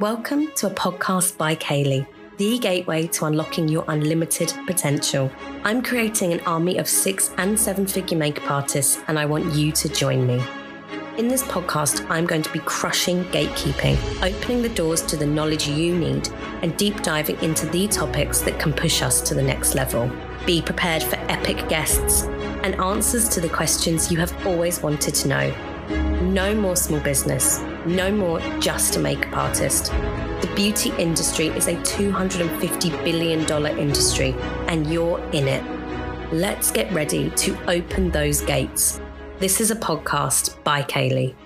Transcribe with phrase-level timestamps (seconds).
[0.00, 2.04] Welcome to a podcast by Kayleigh,
[2.36, 5.30] the gateway to unlocking your unlimited potential.
[5.62, 9.70] I'm creating an army of six and seven figure makeup artists, and I want you
[9.70, 10.42] to join me.
[11.16, 15.68] In this podcast, I'm going to be crushing gatekeeping, opening the doors to the knowledge
[15.68, 16.28] you need,
[16.62, 20.10] and deep diving into the topics that can push us to the next level.
[20.44, 22.24] Be prepared for epic guests
[22.64, 25.73] and answers to the questions you have always wanted to know.
[26.34, 29.92] No more small business, no more just a makeup artist.
[30.40, 34.34] The beauty industry is a $250 billion industry,
[34.66, 35.62] and you're in it.
[36.32, 39.00] Let's get ready to open those gates.
[39.38, 41.36] This is a podcast by Kayleigh.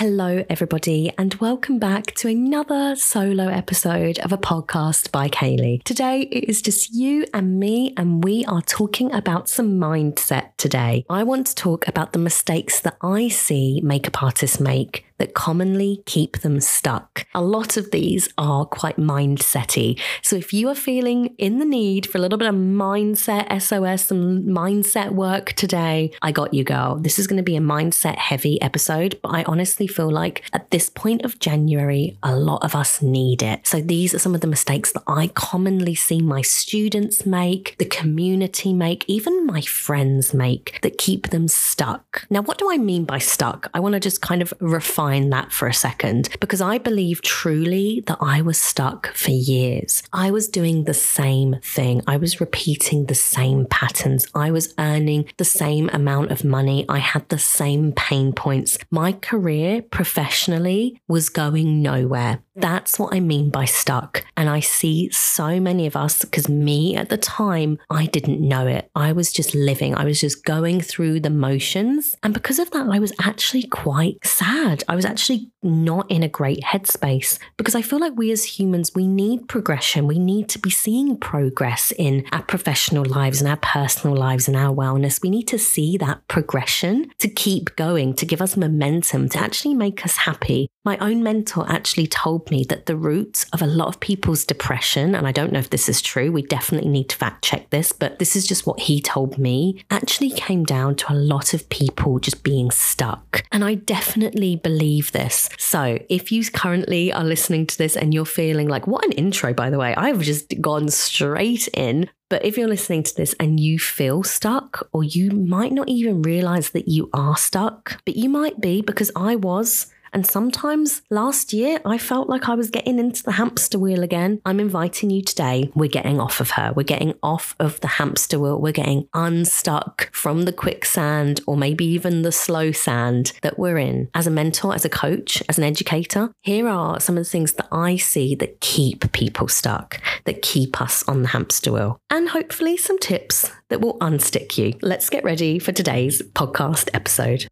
[0.00, 5.82] Hello, everybody, and welcome back to another solo episode of a podcast by Kayleigh.
[5.82, 11.04] Today it is just you and me, and we are talking about some mindset today.
[11.10, 16.02] I want to talk about the mistakes that I see makeup artists make that commonly
[16.06, 17.26] keep them stuck.
[17.34, 20.00] A lot of these are quite mindsetty.
[20.22, 24.06] So if you are feeling in the need for a little bit of mindset SOS,
[24.06, 26.96] some mindset work today, I got you, girl.
[26.96, 30.70] This is going to be a mindset heavy episode, but I honestly feel like at
[30.70, 33.66] this point of January, a lot of us need it.
[33.66, 37.84] So these are some of the mistakes that I commonly see my students make, the
[37.84, 42.26] community make, even my friends make that keep them stuck.
[42.30, 43.68] Now, what do I mean by stuck?
[43.74, 48.02] I want to just kind of refine that for a second because I believe truly
[48.06, 50.02] that I was stuck for years.
[50.12, 52.02] I was doing the same thing.
[52.06, 54.26] I was repeating the same patterns.
[54.34, 56.84] I was earning the same amount of money.
[56.88, 58.78] I had the same pain points.
[58.90, 62.42] My career professionally was going nowhere.
[62.54, 64.24] That's what I mean by stuck.
[64.36, 68.66] And I see so many of us, because me at the time, I didn't know
[68.66, 68.90] it.
[68.94, 72.14] I was just living, I was just going through the motions.
[72.22, 74.84] And because of that, I was actually quite sad.
[74.88, 78.94] I was actually not in a great headspace because I feel like we as humans,
[78.94, 80.06] we need progression.
[80.06, 84.56] We need to be seeing progress in our professional lives and our personal lives and
[84.56, 85.22] our wellness.
[85.22, 89.74] We need to see that progression to keep going, to give us momentum, to actually
[89.74, 90.68] make us happy.
[90.82, 95.14] My own mentor actually told me that the roots of a lot of people's depression,
[95.14, 97.92] and I don't know if this is true, we definitely need to fact check this,
[97.92, 101.68] but this is just what he told me, actually came down to a lot of
[101.68, 103.44] people just being stuck.
[103.52, 105.49] And I definitely believe this.
[105.58, 109.52] So if you currently are listening to this and you're feeling like, what an intro,
[109.52, 112.08] by the way, I've just gone straight in.
[112.28, 116.22] But if you're listening to this and you feel stuck, or you might not even
[116.22, 119.86] realize that you are stuck, but you might be because I was.
[120.12, 124.40] And sometimes last year, I felt like I was getting into the hamster wheel again.
[124.44, 125.70] I'm inviting you today.
[125.74, 126.72] We're getting off of her.
[126.74, 128.60] We're getting off of the hamster wheel.
[128.60, 134.08] We're getting unstuck from the quicksand or maybe even the slow sand that we're in.
[134.14, 137.52] As a mentor, as a coach, as an educator, here are some of the things
[137.54, 142.28] that I see that keep people stuck, that keep us on the hamster wheel, and
[142.28, 144.74] hopefully some tips that will unstick you.
[144.82, 147.46] Let's get ready for today's podcast episode.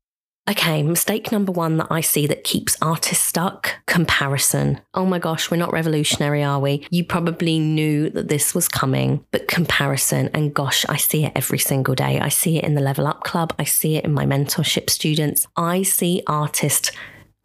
[0.48, 4.80] Okay, mistake number one that I see that keeps artists stuck comparison.
[4.94, 6.86] Oh my gosh, we're not revolutionary, are we?
[6.88, 11.58] You probably knew that this was coming, but comparison, and gosh, I see it every
[11.58, 12.18] single day.
[12.18, 15.46] I see it in the Level Up Club, I see it in my mentorship students.
[15.54, 16.92] I see artists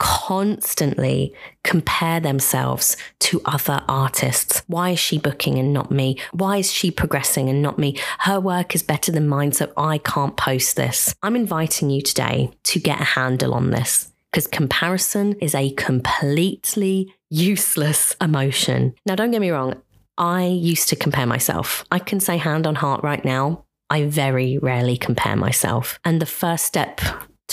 [0.03, 1.33] constantly
[1.63, 4.61] compare themselves to other artists.
[4.67, 6.19] Why is she booking and not me?
[6.33, 7.97] Why is she progressing and not me?
[8.19, 11.15] Her work is better than mine, so I can't post this.
[11.23, 17.13] I'm inviting you today to get a handle on this because comparison is a completely
[17.29, 18.95] useless emotion.
[19.05, 19.81] Now, don't get me wrong.
[20.17, 21.85] I used to compare myself.
[21.93, 25.97] I can say hand on heart right now, I very rarely compare myself.
[26.03, 26.99] And the first step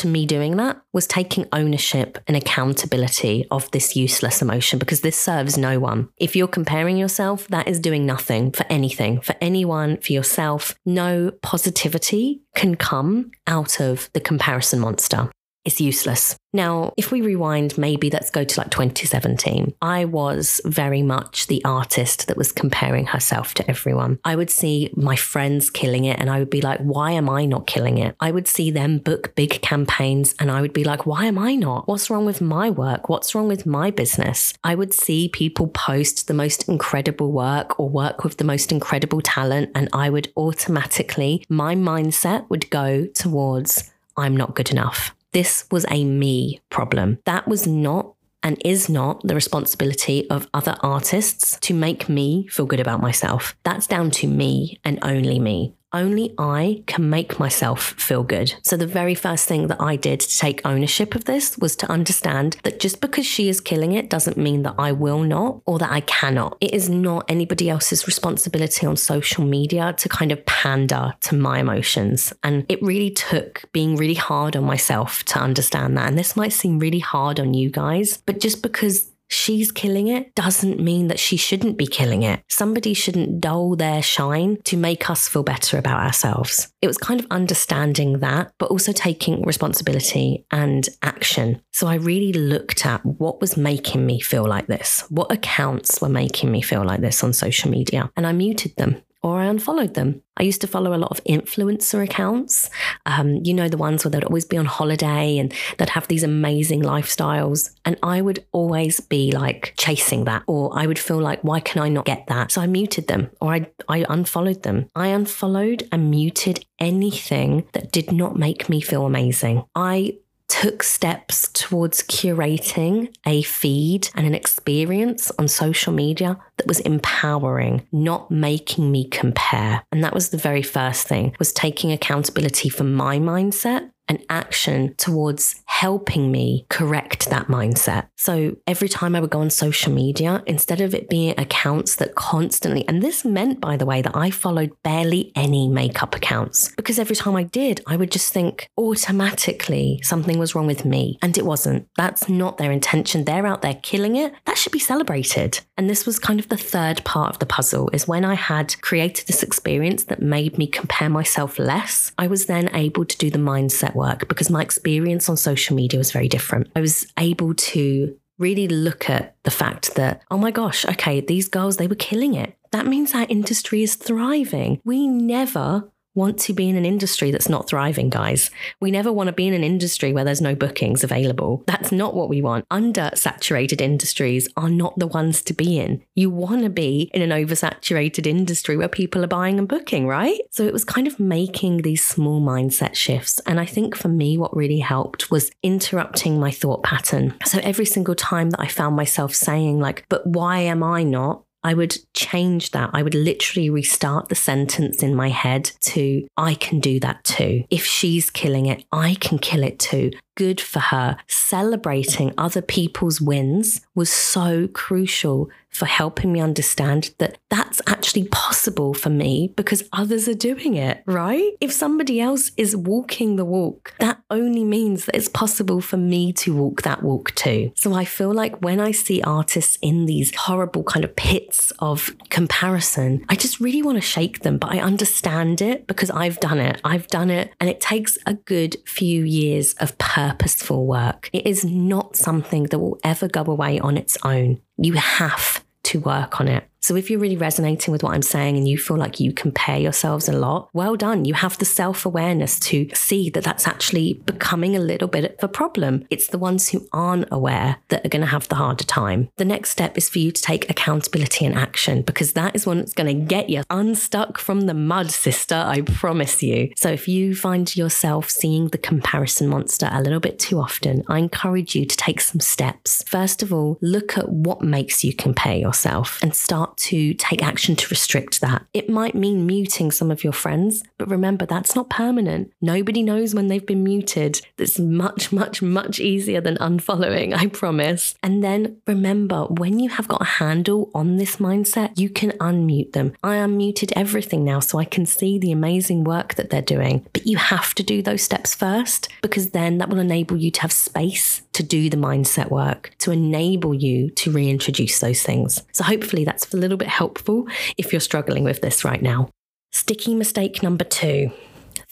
[0.01, 5.19] to me doing that was taking ownership and accountability of this useless emotion because this
[5.19, 6.09] serves no one.
[6.17, 10.75] If you're comparing yourself, that is doing nothing for anything, for anyone, for yourself.
[10.85, 15.31] No positivity can come out of the comparison monster
[15.65, 16.37] it's useless.
[16.53, 19.75] Now, if we rewind, maybe let's go to like 2017.
[19.81, 24.19] I was very much the artist that was comparing herself to everyone.
[24.25, 27.45] I would see my friends killing it and I would be like, why am I
[27.45, 28.17] not killing it?
[28.21, 31.55] I would see them book big campaigns and I would be like, why am I
[31.55, 31.87] not?
[31.87, 33.09] What's wrong with my work?
[33.09, 34.55] What's wrong with my business?
[34.65, 39.21] I would see people post the most incredible work or work with the most incredible
[39.21, 45.15] talent and I would automatically, my mindset would go towards, I'm not good enough.
[45.33, 47.19] This was a me problem.
[47.25, 52.67] That was not and is not the responsibility of other artists to make me feel
[52.67, 53.55] good about myself.
[53.65, 58.55] That's down to me and only me only I can make myself feel good.
[58.63, 61.91] So, the very first thing that I did to take ownership of this was to
[61.91, 65.79] understand that just because she is killing it doesn't mean that I will not or
[65.79, 66.57] that I cannot.
[66.61, 71.61] It is not anybody else's responsibility on social media to kind of pander to my
[71.61, 72.33] emotions.
[72.43, 76.09] And it really took being really hard on myself to understand that.
[76.09, 80.35] And this might seem really hard on you guys, but just because she's killing it
[80.35, 82.43] doesn't mean that she shouldn't be killing it.
[82.49, 86.73] Somebody shouldn't dull their shine to make us feel better about ourselves.
[86.83, 91.63] It was kind of understanding that, but also taking responsibility and action.
[91.73, 96.09] So I really looked at what was making me feel like this, what accounts were
[96.09, 99.95] making me feel like this on social media, and I muted them or I unfollowed
[99.95, 100.23] them.
[100.37, 102.71] I used to follow a lot of influencer accounts.
[103.05, 106.23] Um, you know, the ones where they'd always be on holiday and they'd have these
[106.23, 107.71] amazing lifestyles.
[107.85, 111.83] And I would always be like chasing that, or I would feel like, why can
[111.83, 112.53] I not get that?
[112.53, 114.89] So I muted them or I, I unfollowed them.
[114.95, 119.65] I unfollowed and muted anything that did not make me feel amazing.
[119.75, 120.17] I
[120.51, 127.87] took steps towards curating a feed and an experience on social media that was empowering,
[127.93, 129.83] not making me compare.
[129.93, 134.93] And that was the very first thing was taking accountability for my mindset an action
[134.97, 138.09] towards helping me correct that mindset.
[138.17, 142.17] So every time I would go on social media, instead of it being accounts that
[142.17, 146.99] constantly, and this meant, by the way, that I followed barely any makeup accounts because
[146.99, 151.19] every time I did, I would just think automatically something was wrong with me.
[151.23, 151.87] And it wasn't.
[151.97, 153.25] That's not their intention.
[153.25, 154.35] They're out there killing it.
[154.45, 155.61] That should be celebrated.
[155.77, 158.81] And this was kind of the third part of the puzzle is when I had
[158.83, 163.31] created this experience that made me compare myself less, I was then able to do
[163.31, 166.69] the mindset work because my experience on social media was very different.
[166.75, 171.49] I was able to really look at the fact that, oh my gosh, okay, these
[171.49, 172.57] girls, they were killing it.
[172.73, 174.81] That means our industry is thriving.
[174.85, 178.51] We never want to be in an industry that's not thriving, guys.
[178.81, 181.63] We never want to be in an industry where there's no bookings available.
[181.67, 182.69] That's not what we want.
[182.69, 186.03] Undersaturated industries are not the ones to be in.
[186.15, 190.41] You want to be in an oversaturated industry where people are buying and booking, right?
[190.51, 193.41] So it was kind of making these small mindset shifts.
[193.47, 197.35] And I think for me, what really helped was interrupting my thought pattern.
[197.45, 201.45] So every single time that I found myself saying, like, but why am I not?
[201.63, 202.91] I would change that.
[202.93, 207.65] I would literally restart the sentence in my head to, I can do that too.
[207.71, 210.11] If she's killing it, I can kill it too
[210.41, 211.19] good for her.
[211.27, 218.93] Celebrating other people's wins was so crucial for helping me understand that that's actually possible
[218.93, 221.53] for me because others are doing it, right?
[221.61, 226.33] If somebody else is walking the walk, that only means that it's possible for me
[226.35, 227.71] to walk that walk too.
[227.77, 232.17] So I feel like when I see artists in these horrible kind of pits of
[232.31, 236.59] comparison, I just really want to shake them, but I understand it because I've done
[236.59, 236.81] it.
[236.83, 241.29] I've done it and it takes a good few years of perfect purposeful work.
[241.33, 244.61] It is not something that will ever go away on its own.
[244.77, 246.70] You have to work on it.
[246.83, 249.79] So if you're really resonating with what I'm saying and you feel like you compare
[249.79, 251.27] yourselves a lot, well done.
[251.27, 255.45] You have the self awareness to see that that's actually becoming a little bit of
[255.45, 256.07] a problem.
[256.09, 259.29] It's the ones who aren't aware that are going to have the harder time.
[259.37, 262.95] The next step is for you to take accountability and action because that is what's
[262.95, 265.55] going to get you unstuck from the mud, sister.
[265.55, 266.73] I promise you.
[266.77, 271.19] So if you find yourself seeing the comparison monster a little bit too often, I
[271.19, 273.05] encourage you to take some steps.
[273.07, 277.43] First of all, look at what makes you compare yourself and start start to take
[277.43, 278.65] action to restrict that.
[278.73, 282.53] It might mean muting some of your friends, but remember that's not permanent.
[282.61, 284.41] Nobody knows when they've been muted.
[284.57, 288.15] That's much, much, much easier than unfollowing, I promise.
[288.23, 292.93] And then remember, when you have got a handle on this mindset, you can unmute
[292.93, 293.13] them.
[293.23, 297.07] I unmuted everything now so I can see the amazing work that they're doing.
[297.13, 300.61] But you have to do those steps first because then that will enable you to
[300.63, 305.63] have space to do the mindset work, to enable you to reintroduce those things.
[305.73, 309.29] So hopefully that's little bit helpful if you're struggling with this right now.
[309.73, 311.31] Sticky mistake number two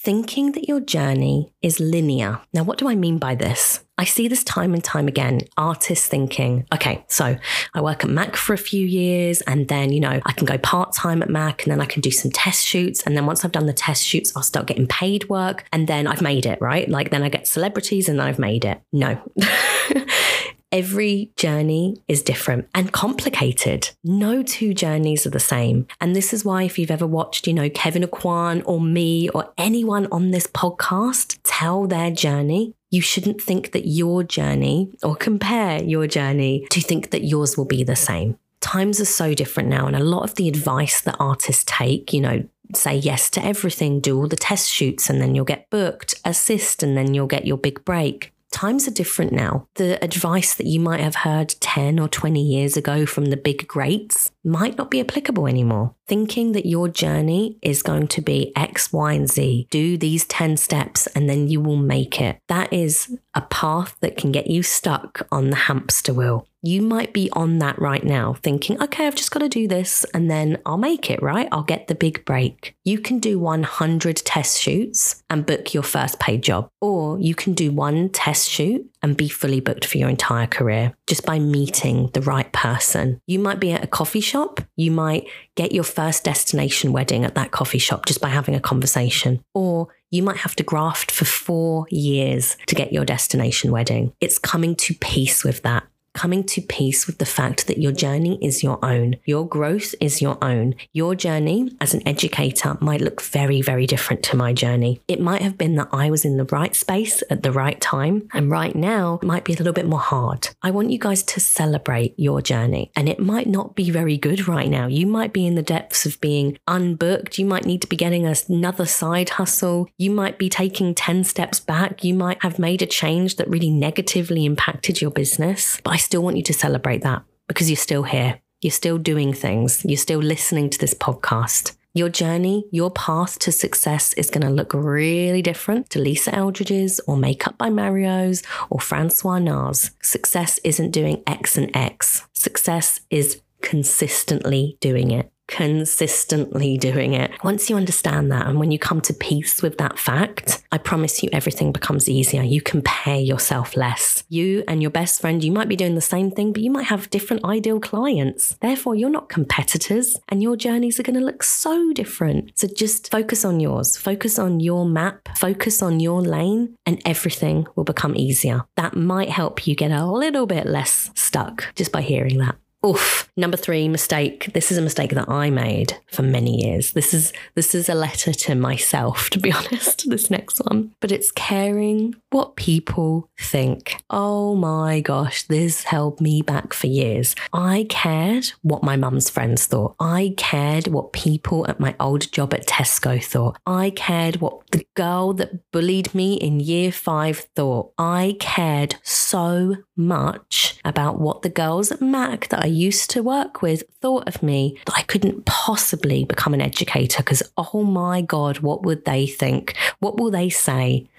[0.01, 2.39] thinking that your journey is linear.
[2.53, 3.81] Now, what do I mean by this?
[3.97, 7.35] I see this time and time again artists thinking, okay, so
[7.73, 10.57] I work at Mac for a few years and then, you know, I can go
[10.57, 13.03] part time at Mac and then I can do some test shoots.
[13.03, 16.07] And then once I've done the test shoots, I'll start getting paid work and then
[16.07, 16.87] I've made it, right?
[16.87, 18.81] Like then I get celebrities and then I've made it.
[18.93, 19.21] No.
[20.71, 23.89] Every journey is different and complicated.
[24.03, 25.87] No two journeys are the same.
[25.99, 29.51] And this is why, if you've ever watched, you know, Kevyn Aucoin or me or
[29.57, 35.81] anyone on this podcast tell their journey, you shouldn't think that your journey or compare
[35.83, 38.37] your journey to think that yours will be the same.
[38.61, 42.21] Times are so different now, and a lot of the advice that artists take, you
[42.21, 46.13] know, say yes to everything, do all the test shoots, and then you'll get booked,
[46.25, 48.33] assist, and then you'll get your big break.
[48.51, 49.67] Times are different now.
[49.75, 53.67] The advice that you might have heard 10 or 20 years ago from the big
[53.67, 55.95] greats might not be applicable anymore.
[56.07, 60.57] Thinking that your journey is going to be X, Y, and Z, do these 10
[60.57, 62.39] steps and then you will make it.
[62.47, 66.47] That is a path that can get you stuck on the hamster wheel.
[66.61, 70.05] You might be on that right now, thinking, okay, I've just got to do this
[70.13, 71.47] and then I'll make it, right?
[71.53, 72.75] I'll get the big break.
[72.83, 77.53] You can do 100 test shoots and book your first paid job, or you can
[77.53, 82.09] do one test shoot and be fully booked for your entire career just by meeting
[82.13, 83.21] the right person.
[83.27, 87.35] You might be at a coffee shop, you might get your first destination wedding at
[87.35, 91.25] that coffee shop just by having a conversation, or you might have to graft for
[91.25, 94.13] four years to get your destination wedding.
[94.19, 95.83] It's coming to peace with that
[96.19, 99.15] coming to peace with the fact that your journey is your own.
[99.23, 100.75] Your growth is your own.
[100.91, 104.99] Your journey as an educator might look very, very different to my journey.
[105.07, 108.27] It might have been that I was in the right space at the right time,
[108.33, 110.49] and right now might be a little bit more hard.
[110.61, 114.45] I want you guys to celebrate your journey, and it might not be very good
[114.45, 114.87] right now.
[114.87, 117.37] You might be in the depths of being unbooked.
[117.37, 119.87] You might need to be getting another side hustle.
[119.97, 122.03] You might be taking 10 steps back.
[122.03, 125.79] You might have made a change that really negatively impacted your business.
[125.81, 128.39] But I still want you to celebrate that because you're still here.
[128.61, 129.85] You're still doing things.
[129.85, 131.75] You're still listening to this podcast.
[131.93, 136.99] Your journey, your path to success is going to look really different to Lisa Eldridge's
[137.05, 139.91] or Makeup by Mario's or Francois Nars.
[140.01, 142.23] Success isn't doing X and X.
[142.33, 147.31] Success is consistently doing it consistently doing it.
[147.43, 151.21] Once you understand that and when you come to peace with that fact, I promise
[151.21, 152.43] you everything becomes easier.
[152.43, 154.23] You compare yourself less.
[154.29, 156.85] You and your best friend, you might be doing the same thing, but you might
[156.85, 158.55] have different ideal clients.
[158.61, 162.51] Therefore, you're not competitors and your journeys are going to look so different.
[162.57, 167.65] So just focus on yours, focus on your map, focus on your lane, and everything
[167.75, 168.65] will become easier.
[168.75, 172.55] That might help you get a little bit less stuck just by hearing that.
[172.85, 173.29] Oof.
[173.35, 174.51] Number three mistake.
[174.53, 176.91] This is a mistake that I made for many years.
[176.91, 180.09] This is this is a letter to myself, to be honest.
[180.09, 183.95] This next one, but it's caring what people think.
[184.09, 187.35] Oh my gosh, this held me back for years.
[187.53, 189.95] I cared what my mum's friends thought.
[189.99, 193.57] I cared what people at my old job at Tesco thought.
[193.65, 197.93] I cared what the girl that bullied me in year five thought.
[197.97, 203.61] I cared so much about what the girls at Mac that I used to work
[203.61, 208.59] with thought of me that I couldn't possibly become an educator because, oh my God,
[208.59, 209.75] what would they think?
[209.99, 211.09] What will they say?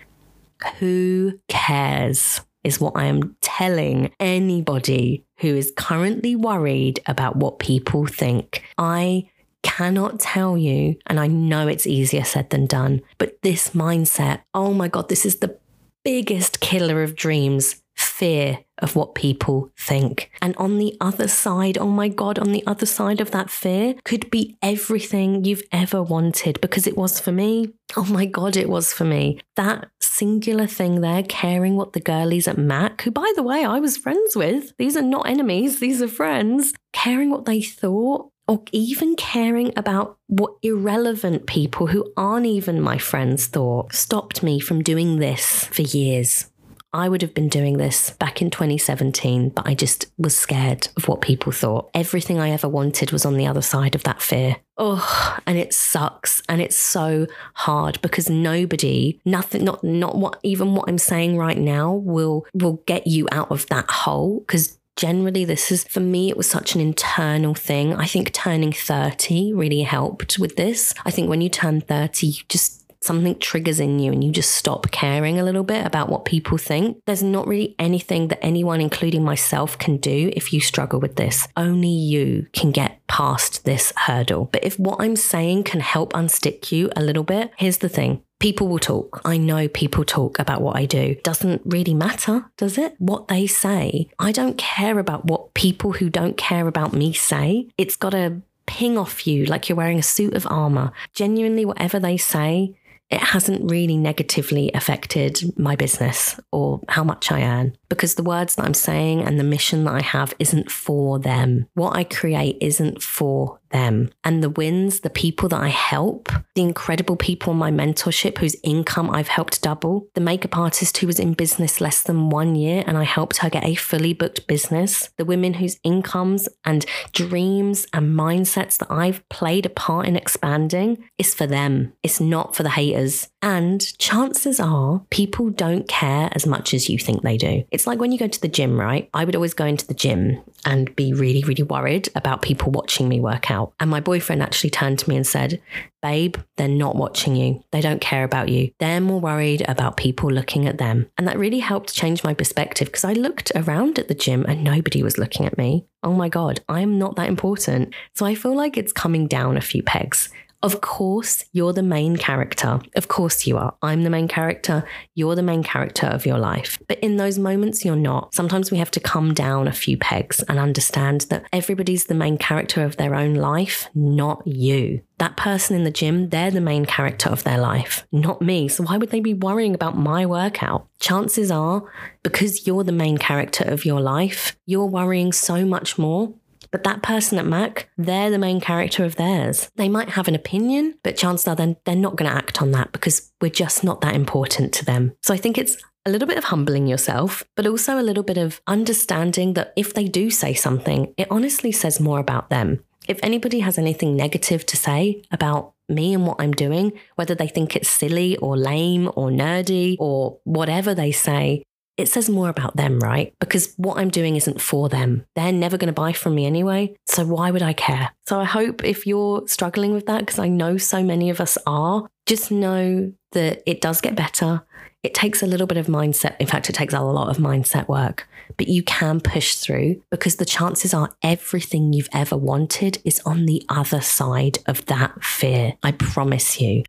[0.78, 2.40] Who cares?
[2.62, 8.62] Is what I am telling anybody who is currently worried about what people think.
[8.76, 9.30] I
[9.62, 14.74] cannot tell you, and I know it's easier said than done, but this mindset, oh
[14.74, 15.56] my God, this is the
[16.04, 20.30] biggest killer of dreams fear of what people think.
[20.42, 23.94] And on the other side, oh my God, on the other side of that fear
[24.04, 27.72] could be everything you've ever wanted because it was for me.
[27.96, 29.40] Oh my God, it was for me.
[29.56, 33.80] That singular thing there, caring what the girlies at Mac, who by the way, I
[33.80, 38.64] was friends with, these are not enemies, these are friends, caring what they thought or
[38.72, 44.82] even caring about what irrelevant people who aren't even my friends thought stopped me from
[44.82, 46.49] doing this for years.
[46.92, 51.06] I would have been doing this back in 2017, but I just was scared of
[51.06, 51.90] what people thought.
[51.94, 54.56] Everything I ever wanted was on the other side of that fear.
[54.76, 60.74] Oh, and it sucks and it's so hard because nobody, nothing, not not what even
[60.74, 65.44] what I'm saying right now will will get you out of that hole because generally
[65.44, 69.80] this is for me it was such an internal thing i think turning 30 really
[69.80, 74.12] helped with this i think when you turn 30 you just something triggers in you
[74.12, 77.74] and you just stop caring a little bit about what people think, there's not really
[77.78, 81.48] anything that anyone, including myself, can do if you struggle with this.
[81.56, 84.48] Only you can get past this hurdle.
[84.52, 88.22] But if what I'm saying can help unstick you a little bit, here's the thing.
[88.38, 89.20] People will talk.
[89.24, 91.16] I know people talk about what I do.
[91.22, 92.94] Doesn't really matter, does it?
[92.98, 94.08] What they say.
[94.18, 97.68] I don't care about what people who don't care about me say.
[97.76, 100.92] It's got to ping off you like you're wearing a suit of armor.
[101.12, 102.76] Genuinely, whatever they say,
[103.10, 107.76] it hasn't really negatively affected my business or how much I earn.
[107.90, 111.66] Because the words that I'm saying and the mission that I have isn't for them.
[111.74, 114.10] What I create isn't for them.
[114.24, 118.56] And the wins, the people that I help, the incredible people in my mentorship whose
[118.62, 122.84] income I've helped double, the makeup artist who was in business less than one year
[122.86, 127.86] and I helped her get a fully booked business, the women whose incomes and dreams
[127.92, 131.92] and mindsets that I've played a part in expanding is for them.
[132.02, 133.28] It's not for the haters.
[133.42, 137.64] And chances are people don't care as much as you think they do.
[137.80, 139.08] It's like when you go to the gym, right?
[139.14, 143.08] I would always go into the gym and be really, really worried about people watching
[143.08, 143.72] me work out.
[143.80, 145.62] And my boyfriend actually turned to me and said,
[146.02, 147.64] Babe, they're not watching you.
[147.72, 148.70] They don't care about you.
[148.80, 151.10] They're more worried about people looking at them.
[151.16, 154.62] And that really helped change my perspective because I looked around at the gym and
[154.62, 155.86] nobody was looking at me.
[156.02, 157.94] Oh my God, I'm not that important.
[158.14, 160.28] So I feel like it's coming down a few pegs.
[160.62, 162.80] Of course, you're the main character.
[162.94, 163.74] Of course, you are.
[163.80, 164.84] I'm the main character.
[165.14, 166.78] You're the main character of your life.
[166.86, 168.34] But in those moments, you're not.
[168.34, 172.36] Sometimes we have to come down a few pegs and understand that everybody's the main
[172.36, 175.00] character of their own life, not you.
[175.16, 178.68] That person in the gym, they're the main character of their life, not me.
[178.68, 180.86] So why would they be worrying about my workout?
[180.98, 181.90] Chances are,
[182.22, 186.34] because you're the main character of your life, you're worrying so much more
[186.70, 189.70] but that person at Mac, they're the main character of theirs.
[189.76, 192.70] They might have an opinion, but chances are then they're not going to act on
[192.72, 195.12] that because we're just not that important to them.
[195.22, 198.38] So I think it's a little bit of humbling yourself, but also a little bit
[198.38, 202.82] of understanding that if they do say something, it honestly says more about them.
[203.06, 207.48] If anybody has anything negative to say about me and what I'm doing, whether they
[207.48, 211.64] think it's silly or lame or nerdy or whatever they say,
[212.00, 213.34] it says more about them, right?
[213.40, 215.26] Because what I'm doing isn't for them.
[215.36, 216.96] They're never going to buy from me anyway.
[217.06, 218.10] So why would I care?
[218.26, 221.58] So I hope if you're struggling with that, because I know so many of us
[221.66, 224.62] are, just know that it does get better.
[225.02, 226.36] It takes a little bit of mindset.
[226.38, 230.36] In fact, it takes a lot of mindset work, but you can push through because
[230.36, 235.74] the chances are everything you've ever wanted is on the other side of that fear.
[235.82, 236.84] I promise you.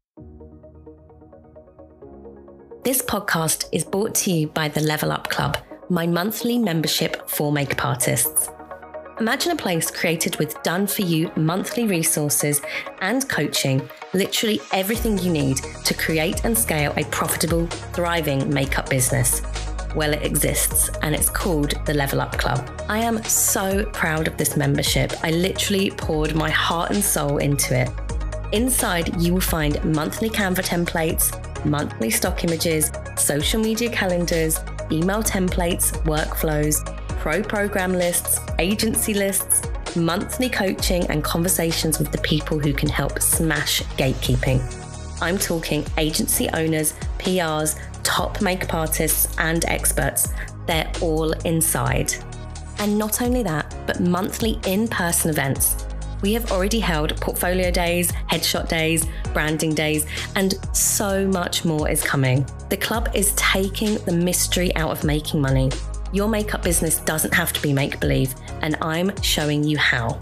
[2.84, 5.56] This podcast is brought to you by the Level Up Club,
[5.90, 8.50] my monthly membership for makeup artists.
[9.20, 12.60] Imagine a place created with done for you monthly resources
[13.02, 19.44] and coaching, literally everything you need to create and scale a profitable, thriving makeup business.
[19.96, 22.67] Well, it exists and it's called the Level Up Club.
[22.89, 25.13] I am so proud of this membership.
[25.22, 27.91] I literally poured my heart and soul into it.
[28.54, 34.60] Inside, you will find monthly Canva templates monthly stock images, social media calendars,
[34.91, 36.76] email templates, workflows,
[37.19, 39.62] pro program lists, agency lists,
[39.95, 44.62] monthly coaching, and conversations with the people who can help smash gatekeeping.
[45.21, 50.30] I'm talking agency owners, PRs, top makeup artists, and experts.
[50.65, 52.13] They're all inside.
[52.80, 55.86] And not only that, but monthly in person events
[56.21, 60.05] we have already held portfolio days, headshot days, branding days,
[60.36, 62.45] and so much more is coming.
[62.69, 65.71] The club is taking the mystery out of making money.
[66.13, 70.19] Your makeup business doesn't have to be make believe, and I'm showing you how.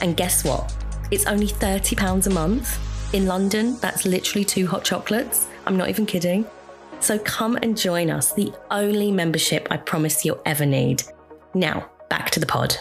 [0.00, 0.74] And guess what?
[1.10, 3.14] It's only £30 a month.
[3.14, 5.46] In London, that's literally two hot chocolates.
[5.66, 6.46] I'm not even kidding.
[7.00, 11.02] So come and join us, the only membership I promise you'll ever need.
[11.54, 12.76] Now, back to the pod.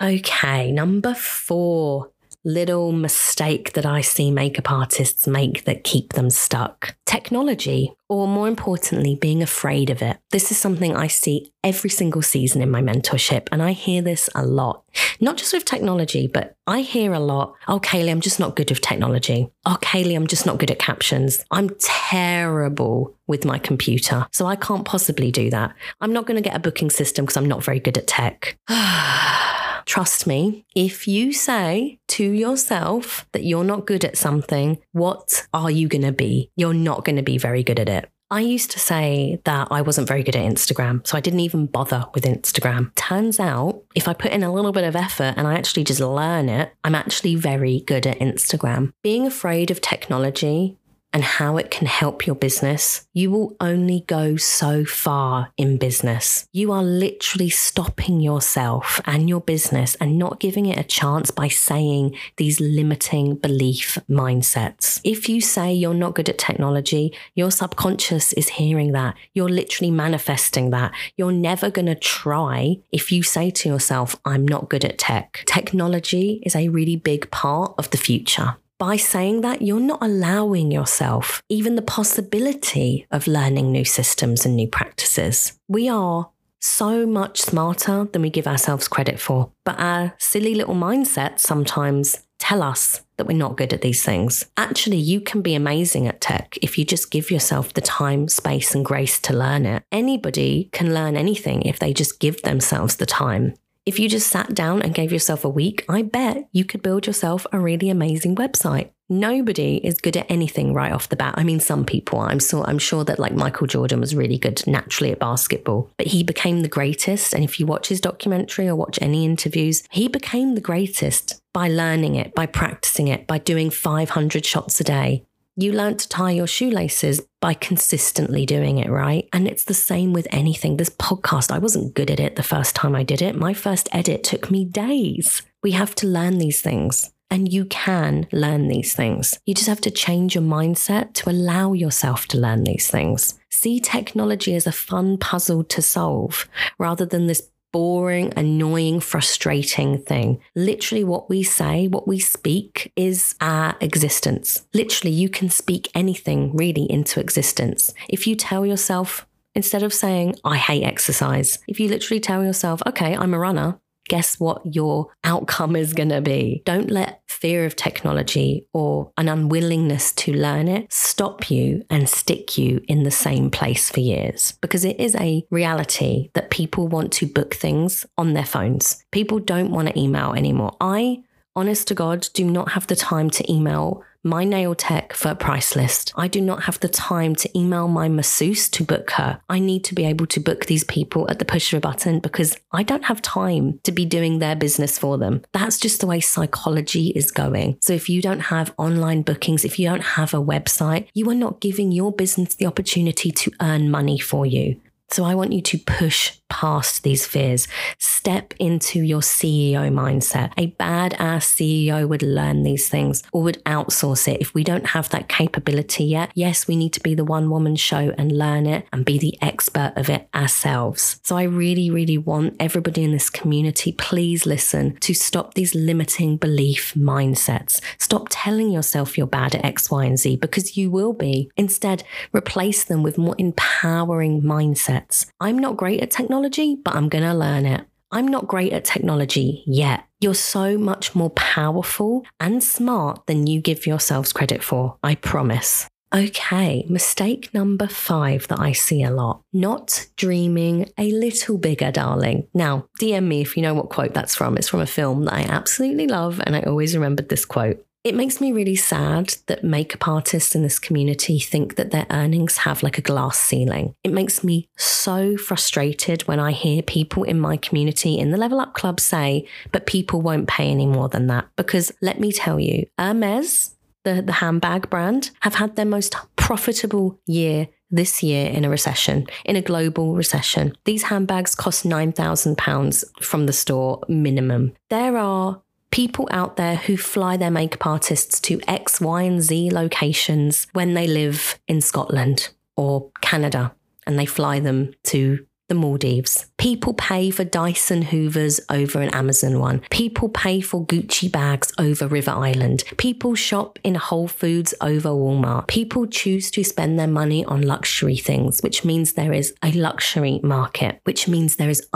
[0.00, 2.10] Okay, number four
[2.44, 6.94] little mistake that I see makeup artists make that keep them stuck.
[7.04, 10.18] Technology, or more importantly, being afraid of it.
[10.30, 14.30] This is something I see every single season in my mentorship, and I hear this
[14.34, 14.84] a lot.
[15.18, 18.70] Not just with technology, but I hear a lot, oh, Kayleigh, I'm just not good
[18.70, 19.50] with technology.
[19.64, 21.44] Oh, Kayleigh, I'm just not good at captions.
[21.50, 25.74] I'm terrible with my computer, so I can't possibly do that.
[26.00, 28.56] I'm not going to get a booking system because I'm not very good at tech.
[29.86, 35.70] Trust me, if you say to yourself that you're not good at something, what are
[35.70, 36.50] you going to be?
[36.56, 38.10] You're not going to be very good at it.
[38.28, 41.66] I used to say that I wasn't very good at Instagram, so I didn't even
[41.66, 42.92] bother with Instagram.
[42.96, 46.00] Turns out, if I put in a little bit of effort and I actually just
[46.00, 48.92] learn it, I'm actually very good at Instagram.
[49.04, 50.76] Being afraid of technology
[51.16, 56.46] and how it can help your business, you will only go so far in business.
[56.52, 61.48] You are literally stopping yourself and your business and not giving it a chance by
[61.48, 65.00] saying these limiting belief mindsets.
[65.04, 69.14] If you say you're not good at technology, your subconscious is hearing that.
[69.32, 70.92] You're literally manifesting that.
[71.16, 75.44] You're never going to try if you say to yourself, I'm not good at tech.
[75.46, 78.58] Technology is a really big part of the future.
[78.78, 84.56] By saying that, you're not allowing yourself even the possibility of learning new systems and
[84.56, 85.58] new practices.
[85.68, 90.74] We are so much smarter than we give ourselves credit for, but our silly little
[90.74, 94.44] mindsets sometimes tell us that we're not good at these things.
[94.56, 98.74] Actually, you can be amazing at tech if you just give yourself the time, space,
[98.74, 99.82] and grace to learn it.
[99.90, 103.54] Anybody can learn anything if they just give themselves the time.
[103.86, 107.06] If you just sat down and gave yourself a week, I bet you could build
[107.06, 108.90] yourself a really amazing website.
[109.08, 111.34] Nobody is good at anything right off the bat.
[111.36, 112.18] I mean, some people.
[112.18, 116.08] I'm so I'm sure that like Michael Jordan was really good naturally at basketball, but
[116.08, 117.32] he became the greatest.
[117.32, 121.68] And if you watch his documentary or watch any interviews, he became the greatest by
[121.68, 125.24] learning it, by practicing it, by doing 500 shots a day.
[125.58, 129.26] You learn to tie your shoelaces by consistently doing it, right?
[129.32, 130.76] And it's the same with anything.
[130.76, 133.34] This podcast, I wasn't good at it the first time I did it.
[133.34, 135.40] My first edit took me days.
[135.62, 137.10] We have to learn these things.
[137.30, 139.40] And you can learn these things.
[139.46, 143.38] You just have to change your mindset to allow yourself to learn these things.
[143.50, 150.40] See technology as a fun puzzle to solve rather than this boring, annoying, frustrating thing.
[150.54, 154.66] Literally, what we say, what we speak is our existence.
[154.72, 157.94] Literally, you can speak anything really into existence.
[158.08, 162.82] If you tell yourself, instead of saying, I hate exercise, if you literally tell yourself,
[162.86, 166.62] okay, I'm a runner, guess what your outcome is going to be.
[166.64, 172.56] Don't let fear of technology or an unwillingness to learn it stop you and stick
[172.58, 174.52] you in the same place for years.
[174.60, 179.04] Because it is a reality that people want to book things on their phones.
[179.12, 180.76] People don't want to email anymore.
[180.80, 181.22] I,
[181.54, 185.34] honest to God, do not have the time to email my nail tech for a
[185.36, 186.12] price list.
[186.16, 189.40] I do not have the time to email my masseuse to book her.
[189.48, 192.18] I need to be able to book these people at the push of a button
[192.18, 195.42] because I don't have time to be doing their business for them.
[195.52, 197.78] That's just the way psychology is going.
[197.80, 201.34] So if you don't have online bookings, if you don't have a website, you are
[201.34, 204.80] not giving your business the opportunity to earn money for you.
[205.08, 207.68] So I want you to push past these fears.
[207.98, 210.52] Step into your CEO mindset.
[210.56, 214.40] A badass CEO would learn these things or would outsource it.
[214.40, 217.76] If we don't have that capability yet, yes, we need to be the one woman
[217.76, 221.20] show and learn it and be the expert of it ourselves.
[221.22, 226.36] So I really, really want everybody in this community, please listen to stop these limiting
[226.36, 227.80] belief mindsets.
[227.98, 231.50] Stop telling yourself you're bad at X, Y, and Z because you will be.
[231.56, 234.95] Instead, replace them with more empowering mindsets.
[235.40, 237.86] I'm not great at technology but I'm going to learn it.
[238.12, 240.04] I'm not great at technology yet.
[240.20, 244.96] You're so much more powerful and smart than you give yourselves credit for.
[245.02, 245.88] I promise.
[246.14, 252.46] Okay, mistake number five that I see a lot not dreaming a little bigger, darling.
[252.54, 254.56] Now, DM me if you know what quote that's from.
[254.56, 257.84] It's from a film that I absolutely love, and I always remembered this quote.
[258.06, 262.58] It makes me really sad that makeup artists in this community think that their earnings
[262.58, 263.96] have like a glass ceiling.
[264.04, 268.60] It makes me so frustrated when I hear people in my community in the Level
[268.60, 271.48] Up Club say, but people won't pay any more than that.
[271.56, 277.18] Because let me tell you, Hermes, the, the handbag brand, have had their most profitable
[277.26, 280.76] year this year in a recession, in a global recession.
[280.84, 284.74] These handbags cost £9,000 from the store minimum.
[284.90, 285.60] There are
[285.96, 290.92] people out there who fly their makeup artists to X, Y, and Z locations when
[290.92, 293.74] they live in Scotland or Canada
[294.06, 296.46] and they fly them to the Maldives.
[296.58, 299.80] People pay for Dyson Hoovers over an Amazon one.
[299.90, 302.84] People pay for Gucci bags over River Island.
[302.98, 305.66] People shop in Whole Foods over Walmart.
[305.66, 310.40] People choose to spend their money on luxury things, which means there is a luxury
[310.42, 311.88] market, which means there is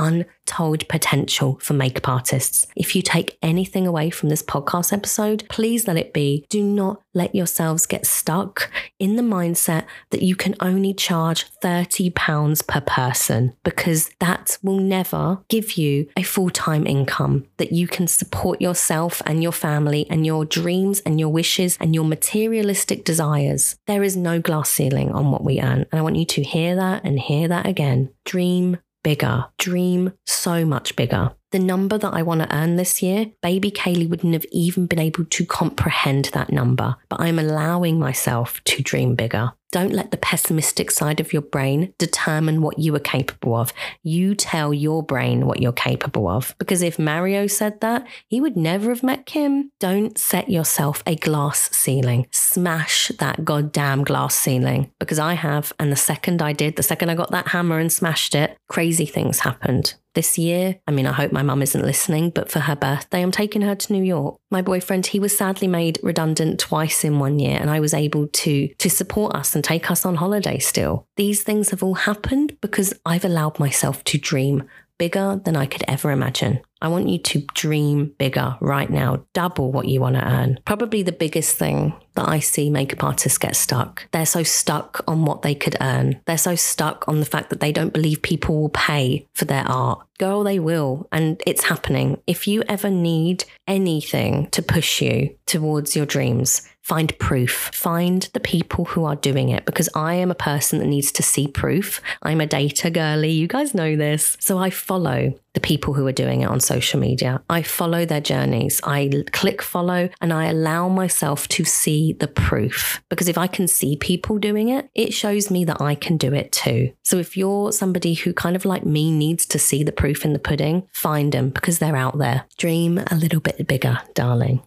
[0.50, 2.66] untold potential for makeup artists.
[2.76, 7.00] If you take anything away from this podcast episode, please let it be do not
[7.14, 13.52] let yourselves get stuck in the mindset that you can only charge £30 per person
[13.64, 19.22] because that will never give you a full time income that you can support yourself
[19.26, 23.76] and your family and your dreams and your wishes and your materialistic desires.
[23.86, 25.86] There is no glass ceiling on what we earn.
[25.90, 28.10] And I want you to hear that and hear that again.
[28.24, 33.26] Dream bigger, dream so much bigger the number that I want to earn this year,
[33.42, 36.96] baby Kayleigh wouldn't have even been able to comprehend that number.
[37.08, 39.52] But I'm allowing myself to dream bigger.
[39.72, 43.72] Don't let the pessimistic side of your brain determine what you are capable of.
[44.02, 46.54] You tell your brain what you're capable of.
[46.58, 49.70] Because if Mario said that, he would never have met Kim.
[49.78, 52.26] Don't set yourself a glass ceiling.
[52.32, 54.90] Smash that goddamn glass ceiling.
[54.98, 55.72] Because I have.
[55.78, 59.06] And the second I did, the second I got that hammer and smashed it, crazy
[59.06, 59.94] things happened.
[60.14, 63.30] This year, I mean, I hope my mum isn't listening, but for her birthday, I'm
[63.30, 64.38] taking her to New York.
[64.50, 68.26] My boyfriend, he was sadly made redundant twice in one year, and I was able
[68.26, 71.06] to to support us and take us on holiday still.
[71.16, 74.64] These things have all happened because I've allowed myself to dream
[74.98, 76.60] bigger than I could ever imagine.
[76.82, 80.58] I want you to dream bigger right now, double what you want to earn.
[80.66, 84.06] Probably the biggest thing that I see makeup artists get stuck.
[84.12, 86.20] They're so stuck on what they could earn.
[86.26, 89.64] They're so stuck on the fact that they don't believe people will pay for their
[89.66, 90.06] art.
[90.18, 91.08] Girl, they will.
[91.12, 92.20] And it's happening.
[92.26, 97.70] If you ever need anything to push you towards your dreams, find proof.
[97.72, 101.22] Find the people who are doing it because I am a person that needs to
[101.22, 102.00] see proof.
[102.22, 103.30] I'm a data girly.
[103.30, 104.36] You guys know this.
[104.40, 107.42] So I follow the people who are doing it on social media.
[107.50, 108.80] I follow their journeys.
[108.84, 113.66] I click follow and I allow myself to see the proof because if I can
[113.66, 116.92] see people doing it, it shows me that I can do it too.
[117.02, 120.32] So if you're somebody who kind of like me needs to see the proof in
[120.32, 122.44] the pudding, find them because they're out there.
[122.56, 124.62] Dream a little bit bigger, darling.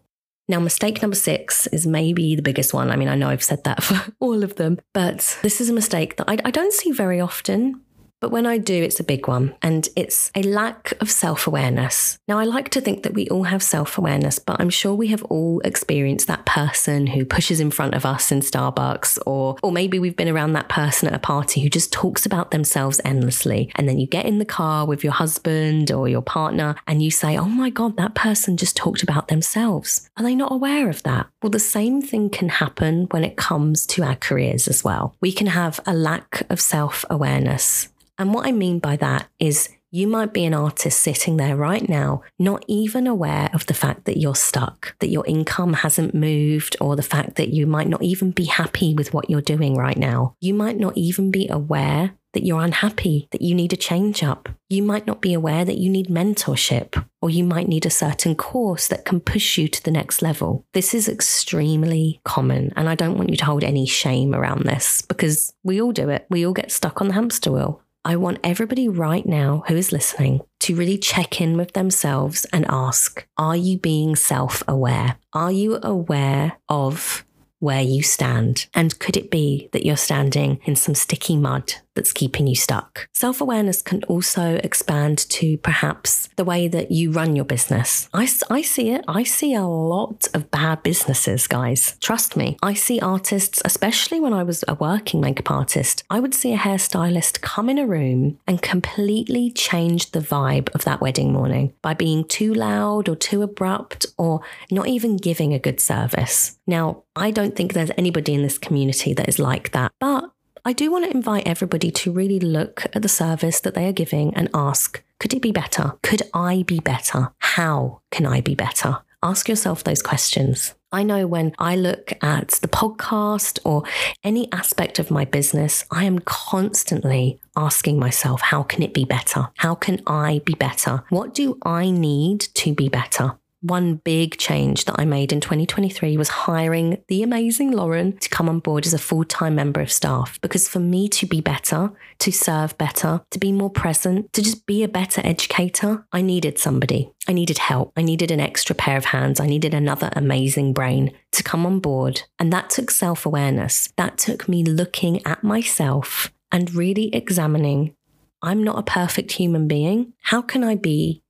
[0.48, 2.92] Now, mistake number six is maybe the biggest one.
[2.92, 5.74] I mean, I know I've said that for all of them, but this is a
[5.74, 7.82] mistake that I, I don't see very often.
[8.24, 12.18] But when I do, it's a big one, and it's a lack of self awareness.
[12.26, 15.08] Now, I like to think that we all have self awareness, but I'm sure we
[15.08, 19.74] have all experienced that person who pushes in front of us in Starbucks, or, or
[19.74, 23.70] maybe we've been around that person at a party who just talks about themselves endlessly.
[23.76, 27.12] And then you get in the car with your husband or your partner and you
[27.12, 30.10] say, Oh my God, that person just talked about themselves.
[30.16, 31.28] Are they not aware of that?
[31.42, 35.14] Well, the same thing can happen when it comes to our careers as well.
[35.20, 37.90] We can have a lack of self awareness
[38.24, 41.90] and what I mean by that is you might be an artist sitting there right
[41.90, 46.78] now, not even aware of the fact that you're stuck, that your income hasn't moved,
[46.80, 49.98] or the fact that you might not even be happy with what you're doing right
[49.98, 50.38] now.
[50.40, 54.50] You might not even be aware that you're unhappy, that you need a change up.
[54.70, 58.36] You might not be aware that you need mentorship, or you might need a certain
[58.36, 60.66] course that can push you to the next level.
[60.74, 65.02] This is extremely common, and I don't want you to hold any shame around this
[65.04, 66.26] because we all do it.
[66.30, 67.83] We all get stuck on the hamster wheel.
[68.06, 72.66] I want everybody right now who is listening to really check in with themselves and
[72.68, 75.16] ask Are you being self aware?
[75.32, 77.24] Are you aware of
[77.63, 78.67] where you stand?
[78.73, 83.08] And could it be that you're standing in some sticky mud that's keeping you stuck?
[83.13, 88.10] Self awareness can also expand to perhaps the way that you run your business.
[88.13, 89.06] I, I see it.
[89.08, 91.95] I see a lot of bad businesses, guys.
[92.02, 92.58] Trust me.
[92.62, 96.58] I see artists, especially when I was a working makeup artist, I would see a
[96.58, 101.93] hairstylist come in a room and completely change the vibe of that wedding morning by
[101.93, 106.60] being too loud or too abrupt or not even giving a good service.
[106.65, 110.32] Now, I don't think there's anybody in this community that is like that, but
[110.65, 113.91] I do want to invite everybody to really look at the service that they are
[113.91, 115.93] giving and ask, could it be better?
[116.04, 117.34] Could I be better?
[117.39, 118.99] How can I be better?
[119.21, 120.73] Ask yourself those questions.
[120.91, 123.84] I know when I look at the podcast or
[124.23, 129.49] any aspect of my business, I am constantly asking myself, how can it be better?
[129.58, 131.04] How can I be better?
[131.10, 133.38] What do I need to be better?
[133.63, 138.49] One big change that I made in 2023 was hiring the amazing Lauren to come
[138.49, 140.39] on board as a full time member of staff.
[140.41, 144.65] Because for me to be better, to serve better, to be more present, to just
[144.65, 147.12] be a better educator, I needed somebody.
[147.28, 147.93] I needed help.
[147.95, 149.39] I needed an extra pair of hands.
[149.39, 152.23] I needed another amazing brain to come on board.
[152.38, 153.93] And that took self awareness.
[153.95, 157.95] That took me looking at myself and really examining
[158.43, 160.12] I'm not a perfect human being.
[160.21, 161.23] How can I be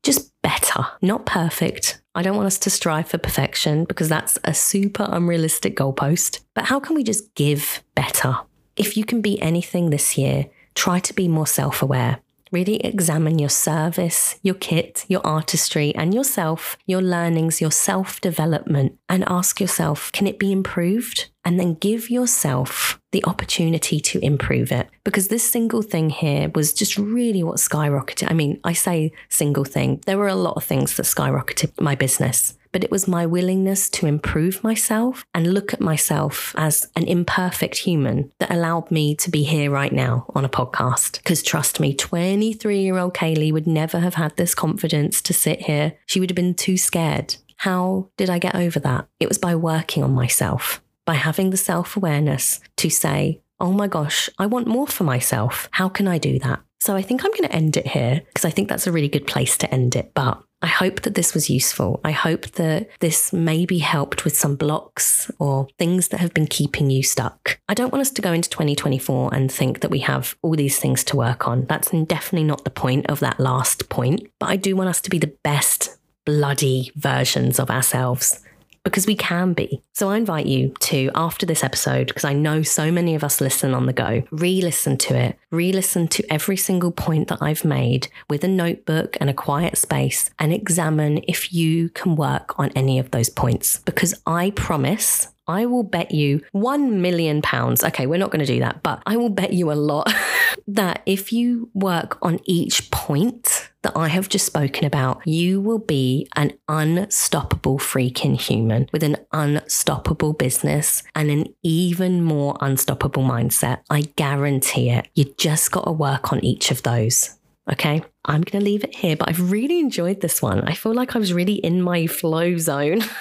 [0.43, 0.85] better?
[1.01, 5.75] Not perfect, I don't want us to strive for perfection because that's a super unrealistic
[5.75, 6.41] goalpost.
[6.53, 8.37] But how can we just give better?
[8.75, 12.19] If you can be anything this year, try to be more self aware.
[12.53, 18.99] Really examine your service, your kit, your artistry, and yourself, your learnings, your self development,
[19.09, 21.31] and ask yourself can it be improved?
[21.43, 24.87] And then give yourself the opportunity to improve it.
[25.03, 28.29] Because this single thing here was just really what skyrocketed.
[28.29, 31.95] I mean, I say single thing, there were a lot of things that skyrocketed my
[31.95, 37.07] business but it was my willingness to improve myself and look at myself as an
[37.07, 41.19] imperfect human that allowed me to be here right now on a podcast.
[41.19, 45.61] Because trust me, 23 year old Kayleigh would never have had this confidence to sit
[45.61, 45.93] here.
[46.05, 47.37] She would have been too scared.
[47.57, 49.07] How did I get over that?
[49.21, 53.87] It was by working on myself, by having the self awareness to say, oh my
[53.87, 55.69] gosh, I want more for myself.
[55.71, 56.59] How can I do that?
[56.81, 59.07] So I think I'm going to end it here because I think that's a really
[59.07, 60.11] good place to end it.
[60.13, 61.99] But I hope that this was useful.
[62.05, 66.89] I hope that this maybe helped with some blocks or things that have been keeping
[66.89, 67.59] you stuck.
[67.67, 70.79] I don't want us to go into 2024 and think that we have all these
[70.79, 71.65] things to work on.
[71.65, 74.25] That's definitely not the point of that last point.
[74.39, 78.39] But I do want us to be the best bloody versions of ourselves
[78.83, 79.81] because we can be.
[79.93, 83.41] So I invite you to, after this episode, because I know so many of us
[83.41, 87.41] listen on the go, re listen to it, re listen to every single point that
[87.41, 92.59] I've made with a notebook and a quiet space and examine if you can work
[92.59, 93.79] on any of those points.
[93.79, 97.83] Because I promise I will bet you 1 million pounds.
[97.83, 100.11] Okay, we're not going to do that, but I will bet you a lot
[100.67, 105.79] that if you work on each point that I have just spoken about, you will
[105.79, 113.81] be an unstoppable freaking human with an unstoppable business and an even more unstoppable mindset.
[113.89, 115.07] I guarantee it.
[115.15, 117.37] You just got to work on each of those.
[117.71, 120.61] Okay, I'm going to leave it here, but I've really enjoyed this one.
[120.61, 123.01] I feel like I was really in my flow zone.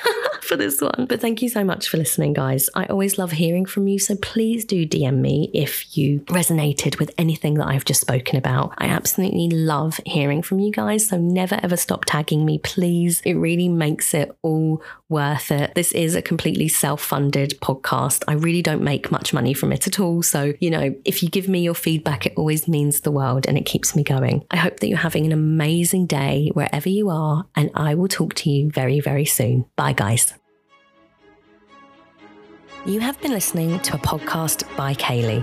[0.42, 1.06] for this one.
[1.08, 2.68] But thank you so much for listening, guys.
[2.74, 3.98] I always love hearing from you.
[3.98, 8.74] So please do DM me if you resonated with anything that I've just spoken about.
[8.78, 11.08] I absolutely love hearing from you guys.
[11.08, 13.22] So never ever stop tagging me, please.
[13.24, 15.74] It really makes it all worth it.
[15.74, 18.24] This is a completely self funded podcast.
[18.28, 20.22] I really don't make much money from it at all.
[20.22, 23.56] So, you know, if you give me your feedback, it always means the world and
[23.56, 24.44] it keeps me going.
[24.50, 28.34] I hope that you're having an amazing day wherever you are, and I will talk
[28.34, 29.64] to you very, very soon.
[29.74, 30.34] Bye, guys.
[32.84, 35.42] You have been listening to a podcast by Kayleigh.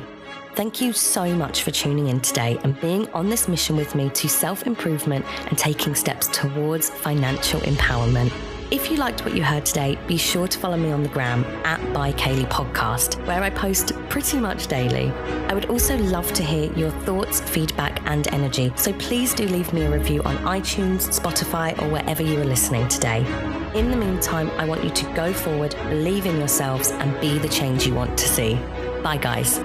[0.53, 4.11] Thank you so much for tuning in today and being on this mission with me
[4.11, 8.31] to self improvement and taking steps towards financial empowerment.
[8.71, 11.43] If you liked what you heard today, be sure to follow me on the gram
[11.65, 15.09] at By Kayleigh Podcast, where I post pretty much daily.
[15.47, 18.71] I would also love to hear your thoughts, feedback, and energy.
[18.75, 22.87] So please do leave me a review on iTunes, Spotify, or wherever you are listening
[22.89, 23.25] today.
[23.73, 27.49] In the meantime, I want you to go forward, believe in yourselves, and be the
[27.49, 28.53] change you want to see.
[29.01, 29.57] Bye, guys.